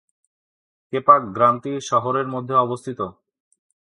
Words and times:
কেপাক 0.93 1.21
গ্রামটি 1.35 1.71
শহরের 1.81 2.27
মধ্যে 2.27 2.55
অবস্থিত। 2.57 2.99